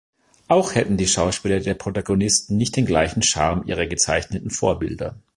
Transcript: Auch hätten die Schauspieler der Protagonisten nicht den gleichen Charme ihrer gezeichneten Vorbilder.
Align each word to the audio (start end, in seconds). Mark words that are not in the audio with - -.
Auch 0.47 0.73
hätten 0.73 0.97
die 0.97 1.05
Schauspieler 1.05 1.59
der 1.59 1.75
Protagonisten 1.75 2.57
nicht 2.57 2.75
den 2.75 2.87
gleichen 2.87 3.21
Charme 3.21 3.67
ihrer 3.67 3.85
gezeichneten 3.85 4.49
Vorbilder. 4.49 5.19